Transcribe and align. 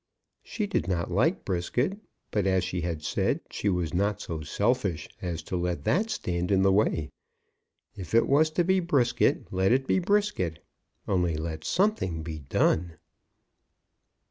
She 0.41 0.65
did 0.65 0.87
not 0.87 1.11
like 1.11 1.45
Brisket; 1.45 1.99
but, 2.31 2.47
as 2.47 2.63
she 2.63 2.81
had 2.81 3.03
said, 3.03 3.39
she 3.51 3.69
was 3.69 3.93
not 3.93 4.19
so 4.19 4.41
selfish 4.41 5.07
as 5.21 5.43
to 5.43 5.55
let 5.55 5.83
that 5.83 6.09
stand 6.09 6.49
in 6.49 6.63
the 6.63 6.71
way. 6.73 7.11
If 7.95 8.15
it 8.15 8.27
was 8.27 8.49
to 8.53 8.63
be 8.63 8.79
Brisket, 8.79 9.53
let 9.53 9.71
it 9.71 9.85
be 9.85 9.99
Brisket. 9.99 10.65
Only 11.07 11.35
let 11.37 11.63
something 11.63 12.23
be 12.23 12.39
done. 12.39 12.97